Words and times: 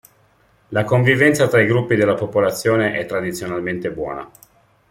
La 0.69 0.83
convivenza 0.83 1.47
tra 1.47 1.61
i 1.61 1.67
gruppi 1.67 1.95
della 1.95 2.15
popolazione 2.15 2.93
è 2.97 3.05
tradizionalmente 3.05 3.91
buona. 3.91 4.27